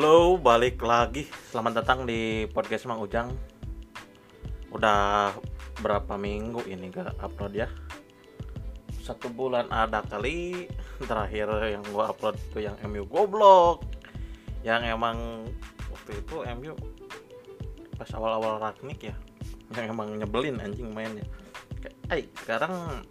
[0.00, 1.28] Halo, balik lagi.
[1.52, 3.36] Selamat datang di podcast Mang Ujang.
[4.72, 5.36] Udah
[5.84, 7.68] berapa minggu ini gak upload ya?
[9.04, 10.72] Satu bulan ada kali.
[11.04, 13.84] Terakhir yang gua upload itu yang MU goblok.
[14.64, 15.44] Yang emang
[15.92, 16.72] waktu itu MU
[18.00, 19.12] pas awal-awal Ragnik ya.
[19.76, 21.28] Yang emang nyebelin anjing mainnya.
[22.08, 23.04] "Ay, sekarang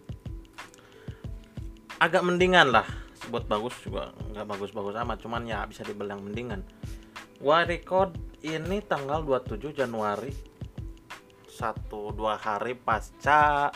[2.02, 2.90] agak mendingan lah
[3.30, 6.66] buat bagus juga nggak bagus-bagus amat cuman ya bisa dibilang mendingan
[7.40, 8.12] gua record
[8.44, 10.28] ini tanggal 27 Januari.
[11.48, 13.72] Satu dua hari pasca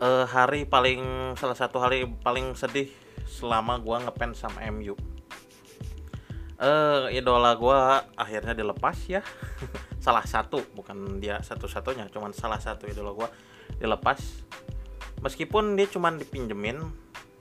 [0.00, 2.88] eh, hari paling salah satu hari paling sedih
[3.28, 4.96] selama gua ngefans sama MU
[6.60, 9.24] eh idola gua akhirnya dilepas ya.
[10.04, 13.28] Salah satu bukan dia satu-satunya cuman salah satu idola gua
[13.80, 14.44] dilepas.
[15.24, 16.84] Meskipun dia cuman dipinjemin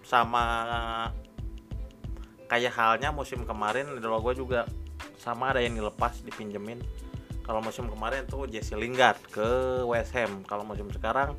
[0.07, 0.43] sama
[2.47, 4.65] kayak halnya musim kemarin idola gue juga
[5.19, 6.81] sama ada yang dilepas dipinjemin.
[7.43, 10.45] Kalau musim kemarin tuh Jesse Lingard ke West Ham.
[10.45, 11.33] Kalau musim sekarang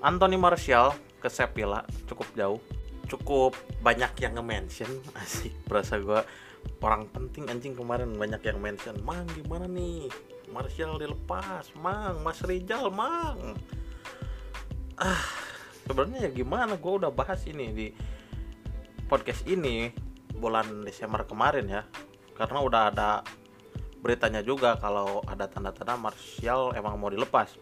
[0.00, 1.84] Anthony Martial ke Sevilla.
[2.08, 2.60] Cukup jauh.
[3.04, 3.52] Cukup
[3.84, 4.88] banyak yang nge-mention.
[5.20, 6.20] Asik berasa gue
[6.80, 8.96] orang penting anjing kemarin banyak yang mention.
[9.04, 10.08] Mang gimana nih?
[10.48, 11.68] Martial dilepas.
[11.76, 13.54] Mang Mas Rizal mang.
[14.96, 15.26] Ah
[15.84, 16.80] sebenarnya ya gimana?
[16.80, 17.86] Gue udah bahas ini di
[19.04, 19.92] podcast ini
[20.32, 21.84] bulan Desember kemarin ya
[22.36, 23.10] karena udah ada
[24.02, 27.54] beritanya juga kalau ada tanda-tanda Martial emang mau dilepas.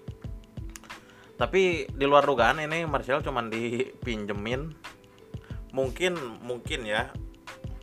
[1.36, 4.72] Tapi di luar dugaan ini Martial cuman dipinjemin.
[5.70, 7.12] Mungkin mungkin ya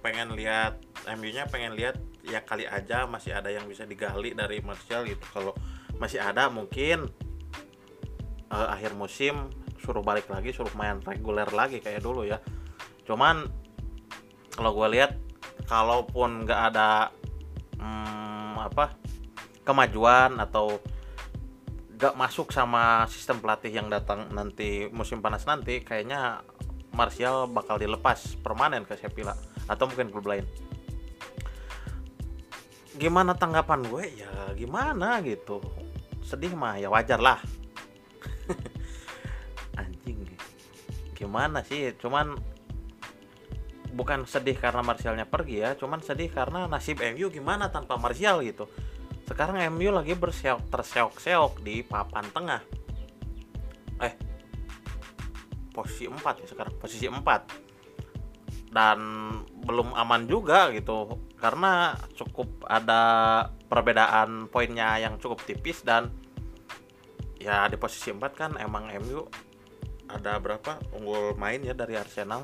[0.02, 0.82] pengen lihat
[1.16, 1.96] MU nya pengen lihat
[2.28, 5.24] ya kali aja masih ada yang bisa digali dari Martial gitu.
[5.32, 5.54] Kalau
[5.98, 7.10] masih ada mungkin
[8.52, 9.50] uh, akhir musim
[9.82, 12.42] suruh balik lagi suruh main reguler lagi kayak dulu ya.
[13.06, 13.48] Cuman
[14.54, 15.27] kalau gue lihat
[15.68, 17.12] kalaupun nggak ada
[17.78, 18.96] hmm, apa
[19.68, 20.80] kemajuan atau
[21.98, 26.46] gak masuk sama sistem pelatih yang datang nanti musim panas nanti kayaknya
[26.94, 29.38] Martial bakal dilepas permanen ke Sevilla
[29.70, 30.46] atau mungkin klub lain.
[32.98, 34.18] Gimana tanggapan gue?
[34.18, 35.62] Ya gimana gitu.
[36.26, 37.38] Sedih mah ya wajar lah.
[41.18, 41.94] Gimana sih?
[41.98, 42.38] Cuman
[43.98, 48.70] bukan sedih karena Martialnya pergi ya cuman sedih karena nasib MU gimana tanpa Martial gitu.
[49.26, 52.62] Sekarang MU lagi berseok terseok-seok di papan tengah.
[54.06, 54.14] Eh
[55.74, 59.00] posisi 4 ya sekarang posisi 4 dan
[59.62, 63.02] belum aman juga gitu karena cukup ada
[63.70, 66.10] perbedaan poinnya yang cukup tipis dan
[67.38, 69.22] ya di posisi 4 kan emang MU
[70.10, 72.42] ada berapa unggul main ya dari Arsenal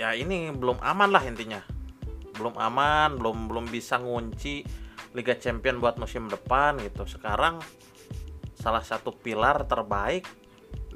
[0.00, 1.60] ya ini belum aman lah intinya.
[2.32, 4.64] Belum aman belum belum bisa ngunci
[5.12, 7.04] Liga Champion buat musim depan gitu.
[7.04, 7.60] Sekarang
[8.56, 10.24] salah satu pilar terbaik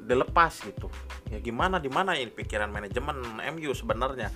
[0.01, 0.89] dilepas gitu.
[1.29, 3.21] Ya gimana di mana ini pikiran manajemen
[3.53, 4.33] MU sebenarnya?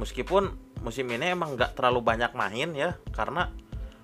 [0.00, 3.52] Meskipun musim ini emang nggak terlalu banyak main ya karena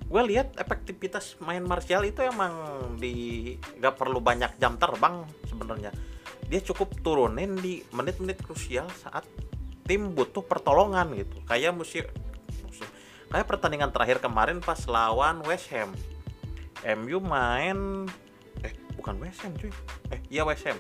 [0.03, 2.53] gue lihat efektivitas main Martial itu emang
[3.01, 5.89] di gak perlu banyak jam terbang sebenarnya
[6.53, 9.25] dia cukup turunin di menit-menit krusial saat
[9.89, 11.41] tim butuh pertolongan gitu.
[11.49, 12.05] Kayak musim,
[13.33, 15.97] kayak pertandingan terakhir kemarin pas lawan West Ham.
[16.85, 18.05] MU main
[18.61, 19.73] eh bukan West Ham cuy.
[20.13, 20.77] Eh iya West Ham.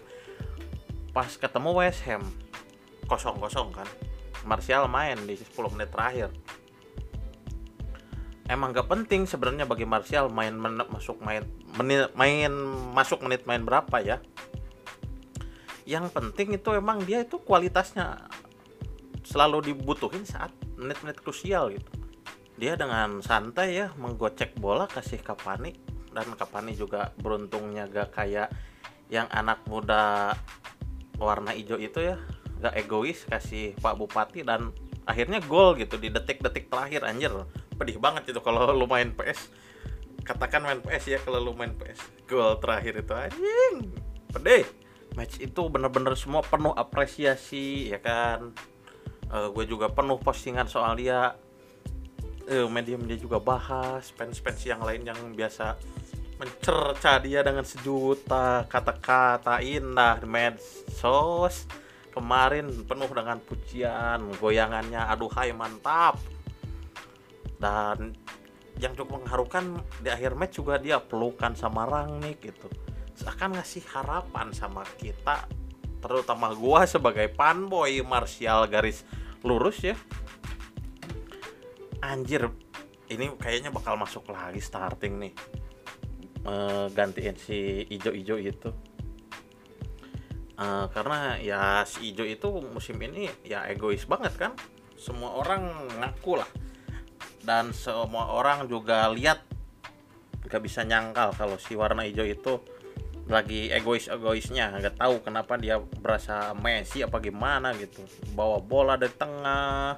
[1.16, 2.20] Pas ketemu West Ham
[3.08, 3.88] kosong-kosong kan
[4.44, 6.28] Martial main di 10 menit terakhir.
[8.44, 11.48] Emang gak penting sebenarnya bagi Martial main men masuk main
[11.80, 12.52] menit main
[12.92, 14.20] masuk menit main berapa ya
[15.88, 18.28] yang penting itu emang dia itu kualitasnya
[19.26, 21.90] selalu dibutuhin saat menit-menit krusial gitu.
[22.58, 25.74] Dia dengan santai ya menggocek bola kasih Kapani
[26.12, 28.52] dan Kapani juga beruntungnya gak kayak
[29.10, 30.36] yang anak muda
[31.18, 32.16] warna hijau itu ya.
[32.62, 34.70] Gak egois kasih Pak Bupati dan
[35.02, 37.02] akhirnya gol gitu di detik-detik terakhir.
[37.02, 37.34] Anjir
[37.82, 39.50] pedih banget itu kalau lu main PS
[40.22, 41.98] katakan main PS ya kalau lu main PS
[42.30, 43.90] gol terakhir itu anjing
[44.30, 44.62] pedih
[45.14, 48.52] match itu bener-bener semua penuh apresiasi ya kan?
[49.32, 51.36] Uh, gue juga penuh postingan soal dia.
[52.50, 55.78] Uh, medium dia juga bahas fans-fans yang lain yang biasa
[56.42, 60.20] mencerca dia dengan sejuta kata-kata indah.
[60.20, 61.70] Di medsos
[62.12, 66.18] kemarin penuh dengan pujian goyangannya aduhai mantap.
[67.62, 68.12] Dan
[68.82, 72.66] yang cukup mengharukan di akhir match juga dia pelukan sama Rangnick gitu
[73.16, 75.46] seakan ngasih harapan sama kita
[76.02, 79.06] terutama gua sebagai fanboy Martial garis
[79.46, 79.96] lurus ya.
[82.02, 82.50] Anjir
[83.06, 85.32] ini kayaknya bakal masuk lagi starting nih.
[86.42, 88.70] Uh, gantiin si ijo-ijo itu.
[90.58, 94.52] Uh, karena ya si ijo itu musim ini ya egois banget kan.
[94.98, 95.70] Semua orang
[96.02, 96.50] ngaku lah.
[97.42, 99.42] Dan semua orang juga lihat
[100.46, 102.62] gak bisa nyangkal kalau si warna hijau itu
[103.32, 108.04] lagi egois egoisnya nggak tahu kenapa dia berasa Messi apa gimana gitu.
[108.36, 109.96] Bawa bola dari tengah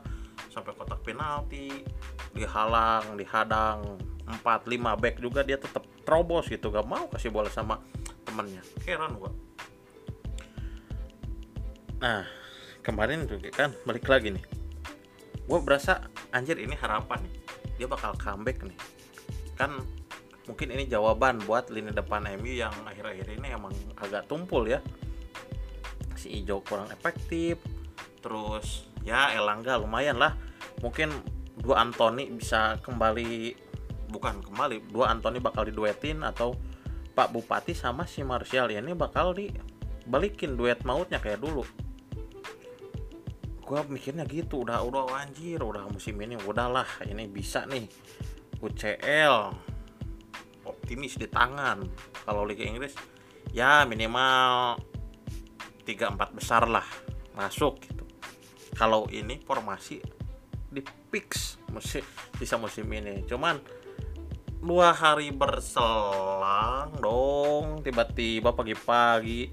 [0.49, 1.83] sampai kotak penalti
[2.31, 3.99] dihalang dihadang.
[4.25, 7.77] 4 5 back juga dia tetap terobos gitu gak mau kasih bola sama
[8.25, 8.65] temennya.
[8.89, 9.29] Heran gua.
[12.01, 12.25] Nah
[12.81, 14.45] kemarin juga kan balik lagi nih.
[15.45, 17.35] Gue berasa anjir ini harapan nih.
[17.77, 18.79] Dia bakal comeback nih.
[19.61, 19.85] Kan
[20.45, 24.81] mungkin ini jawaban buat lini depan MU yang akhir-akhir ini emang agak tumpul ya.
[26.15, 27.61] Si Ijo kurang efektif
[28.21, 30.37] terus ya Elangga lumayan lah.
[30.85, 31.13] Mungkin
[31.61, 33.57] dua Anthony bisa kembali
[34.13, 36.55] bukan kembali dua Anthony bakal diduetin atau
[37.15, 41.65] Pak Bupati sama si Martial ya ini bakal dibalikin duet mautnya kayak dulu.
[43.65, 47.89] Gue mikirnya gitu udah udah anjir udah musim ini udahlah ini bisa nih.
[48.61, 49.74] UCL
[50.85, 51.81] optimis di tangan.
[52.29, 52.93] Kalau Liga Inggris
[53.57, 54.77] ya minimal
[55.89, 56.85] 3-4 besar lah
[57.33, 58.05] masuk gitu.
[58.77, 60.05] Kalau ini formasi
[60.69, 62.05] di fix musim
[62.37, 63.25] bisa musim ini.
[63.25, 63.57] Cuman
[64.61, 69.49] dua hari berselang dong tiba-tiba pagi-pagi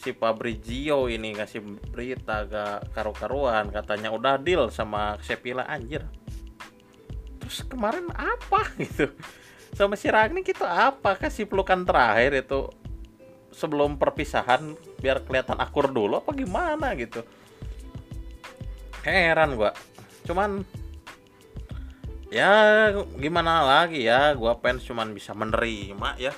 [0.00, 3.68] si Fabrizio ini ngasih berita agak karu-karuan.
[3.68, 6.08] Katanya udah deal sama Sepila anjir.
[7.36, 9.12] Terus kemarin apa gitu
[9.74, 12.68] sama si Ragni kita apa kasih pelukan terakhir itu
[13.50, 17.22] sebelum perpisahan biar kelihatan akur dulu apa gimana gitu?
[19.02, 19.74] Heran gua.
[20.26, 20.62] Cuman
[22.30, 26.32] ya gimana lagi ya gua fans cuman bisa menerima ya.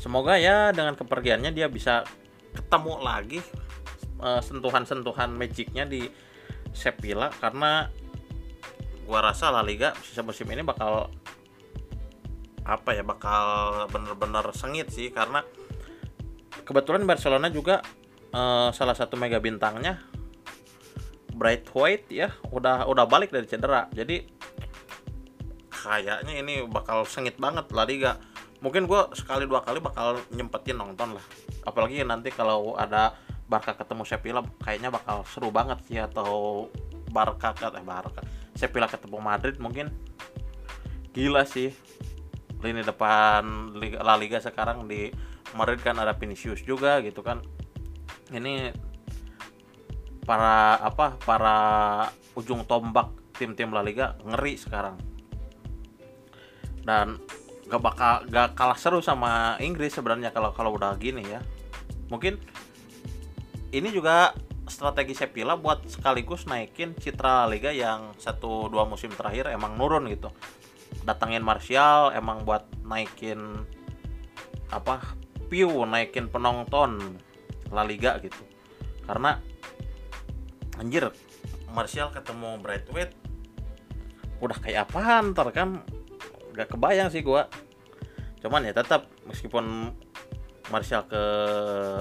[0.00, 2.08] Semoga ya dengan kepergiannya dia bisa
[2.56, 3.38] ketemu lagi
[4.18, 6.08] uh, sentuhan-sentuhan magicnya di
[6.72, 7.92] Sevilla karena
[9.04, 11.12] gua rasa La Liga sisa musim ini bakal
[12.70, 13.42] apa ya bakal
[13.90, 15.42] bener-bener sengit sih karena
[16.62, 17.82] kebetulan Barcelona juga
[18.30, 19.98] uh, salah satu mega bintangnya
[21.34, 23.88] Bright White ya udah udah balik dari cedera.
[23.96, 24.28] Jadi
[25.72, 28.20] kayaknya ini bakal sengit banget La Liga.
[28.60, 31.24] Mungkin gue sekali dua kali bakal nyempetin nonton lah.
[31.64, 33.16] Apalagi nanti kalau ada
[33.48, 36.68] Barca ketemu Sevilla kayaknya bakal seru banget sih atau
[37.08, 38.20] Barca eh Barca.
[38.52, 39.88] Sevilla ketemu Madrid mungkin.
[41.16, 41.72] Gila sih
[42.60, 45.08] lini depan La Liga sekarang di
[45.56, 47.42] Madrid kan ada Vinicius juga gitu kan.
[48.30, 48.70] Ini
[50.22, 51.58] para apa para
[52.38, 54.96] ujung tombak tim-tim La Liga ngeri sekarang.
[56.84, 57.18] Dan
[57.66, 61.40] gak bakal gak kalah seru sama Inggris sebenarnya kalau kalau udah gini ya.
[62.12, 62.38] Mungkin
[63.70, 64.34] ini juga
[64.70, 70.30] strategi Sevilla buat sekaligus naikin citra Liga yang satu dua musim terakhir emang nurun gitu
[71.10, 73.66] datangin Martial emang buat naikin
[74.70, 75.02] apa
[75.50, 77.18] view naikin penonton
[77.74, 78.38] La Liga gitu.
[79.02, 79.34] Karena
[80.78, 81.10] anjir
[81.74, 83.12] Martial ketemu Brightweight
[84.40, 85.82] udah kayak apaan ntar kan
[86.54, 87.50] gak kebayang sih gua.
[88.38, 89.90] Cuman ya tetap meskipun
[90.70, 91.22] Martial ke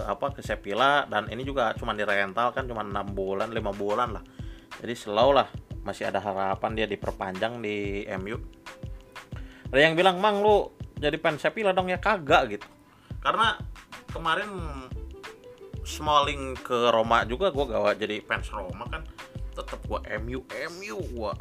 [0.06, 4.13] apa ke Sevilla dan ini juga cuma di rental kan cuma enam bulan lima bulan
[4.13, 4.24] lah.
[4.78, 5.50] Jadi slow lah
[5.82, 8.38] masih ada harapan dia diperpanjang di MU
[9.70, 11.88] ada yang bilang mang lu jadi fans Sevilla dong.
[11.88, 12.68] Ya kagak gitu.
[13.22, 13.56] Karena
[14.10, 14.50] kemarin
[15.86, 19.06] Smalling ke Roma juga gue gak jadi fans Roma kan.
[19.54, 21.34] Tetap gue MU MU gue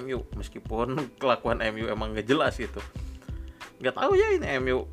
[0.00, 0.88] MU meskipun
[1.20, 2.82] kelakuan MU emang gak jelas gitu.
[3.78, 4.86] Nggak tahu ya ini MU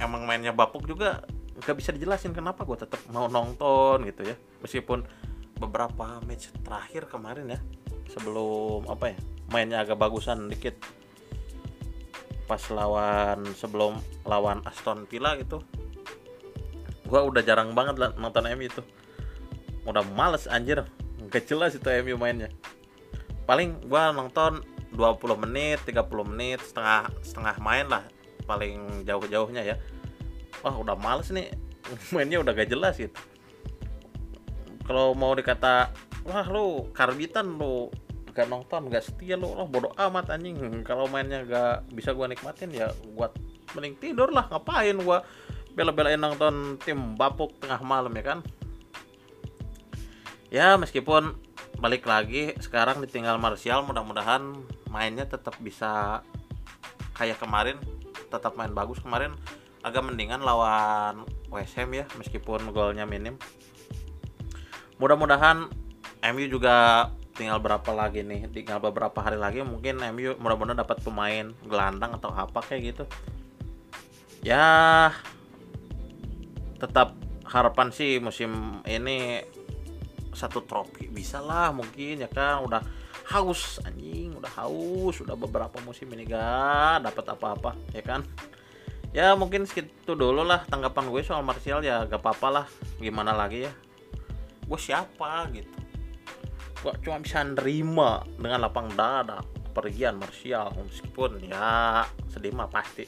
[0.00, 1.24] emang mainnya bapuk juga
[1.60, 4.36] nggak bisa dijelasin kenapa gue tetap mau nonton gitu ya.
[4.64, 5.04] Meskipun
[5.60, 7.60] beberapa match terakhir kemarin ya
[8.08, 9.18] sebelum apa ya
[9.52, 10.80] mainnya agak bagusan dikit
[12.50, 15.62] pas lawan sebelum lawan Aston Villa gitu
[17.10, 18.82] gue udah jarang banget nonton MU itu.
[19.82, 20.86] Udah males anjir.
[21.18, 22.54] Nggak jelas itu MU mainnya.
[23.50, 24.62] Paling gue nonton
[24.94, 28.06] 20 menit 30 menit setengah setengah main lah
[28.46, 29.76] paling jauh-jauhnya ya.
[30.62, 31.50] Wah udah males nih.
[32.14, 33.16] Mainnya udah gak jelas gitu.
[34.86, 35.90] Kalau mau dikata
[36.22, 37.90] wah lu karbitan lu
[38.30, 39.52] gak nonton gak setia lu.
[39.52, 40.56] Lah bodoh amat anjing.
[40.86, 43.30] Kalau mainnya gak bisa gua nikmatin ya gua
[43.76, 44.48] mending tidur lah.
[44.50, 45.22] Ngapain gua
[45.74, 48.38] bela-belain nonton tim bapuk tengah malam ya kan?
[50.50, 51.38] Ya meskipun
[51.78, 54.58] balik lagi sekarang ditinggal Martial mudah-mudahan
[54.90, 56.20] mainnya tetap bisa
[57.14, 57.78] kayak kemarin
[58.30, 59.34] tetap main bagus kemarin.
[59.80, 63.40] Agak mendingan lawan West ya meskipun golnya minim.
[65.00, 65.72] Mudah-mudahan
[66.20, 67.08] MU juga
[67.40, 72.28] tinggal berapa lagi nih tinggal beberapa hari lagi mungkin MU mudah-mudahan dapat pemain gelandang atau
[72.36, 73.04] apa kayak gitu.
[74.44, 75.08] Ya
[76.76, 77.16] tetap
[77.48, 79.40] harapan sih musim ini
[80.36, 82.60] satu trofi bisa lah mungkin ya kan?
[82.60, 82.84] Udah
[83.32, 88.20] haus anjing udah haus udah beberapa musim ini gak dapat apa-apa ya kan?
[89.16, 92.66] Ya mungkin segitu dulu lah tanggapan gue soal Martial ya gak apa-apa lah
[93.00, 93.72] gimana lagi ya?
[94.68, 95.79] Gue siapa gitu
[96.80, 103.04] gue cuma bisa nerima dengan lapang dada pergian Martial meskipun ya sedih mah pasti.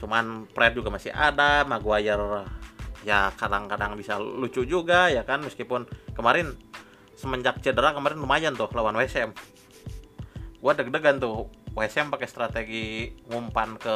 [0.00, 2.48] Cuman Fred juga masih ada Maguire
[3.04, 5.44] ya kadang-kadang bisa lucu juga ya kan?
[5.44, 5.84] Meskipun
[6.16, 6.56] kemarin
[7.14, 9.36] semenjak cedera kemarin lumayan tuh lawan WSM
[10.60, 13.94] gua deg-degan tuh WSM pakai strategi ngumpan ke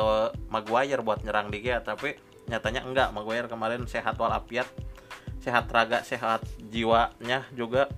[0.49, 2.17] Maguire buat nyerang dia tapi
[2.49, 3.09] nyatanya enggak.
[3.17, 4.69] Maguire kemarin sehat walafiat
[5.41, 6.41] sehat raga sehat
[6.73, 7.93] jiwanya juga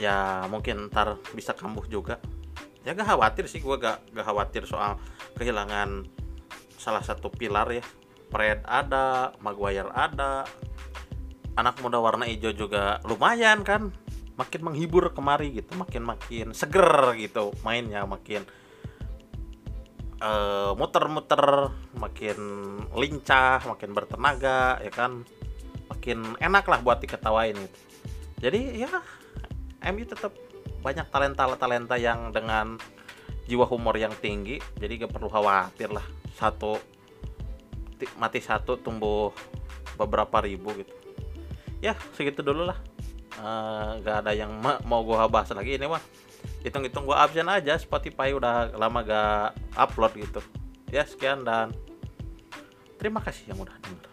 [0.00, 2.16] ya mungkin ntar bisa kambuh juga.
[2.80, 4.96] Ya gak khawatir sih gue gak, gak khawatir soal
[5.36, 6.08] kehilangan
[6.80, 7.84] salah satu pilar ya.
[8.32, 10.48] Fred ada Maguire ada.
[11.60, 13.92] Anak muda warna hijau juga lumayan kan.
[14.40, 18.48] Makin menghibur kemari gitu makin makin seger gitu mainnya makin
[20.20, 22.38] muter muter-muter makin
[22.96, 25.28] lincah makin bertenaga ya kan.
[25.92, 27.78] Makin enak lah buat diketawain gitu.
[28.40, 28.88] Jadi ya
[29.88, 30.36] MU tetap
[30.80, 32.76] banyak talenta-talenta yang dengan
[33.48, 36.04] jiwa humor yang tinggi jadi gak perlu khawatir lah.
[36.36, 36.76] Satu
[38.16, 39.32] mati satu tumbuh
[39.96, 40.94] beberapa ribu gitu.
[41.80, 42.78] Ya segitu dulu lah.
[43.40, 45.76] Uh, gak ada yang ma mau gue bahas lagi.
[45.76, 46.00] Ini mah
[46.64, 47.76] hitung-hitung gue absen aja.
[47.80, 50.40] Spotify udah lama gak upload gitu.
[50.92, 51.72] Ya sekian dan
[53.00, 54.09] terima kasih yang udah denger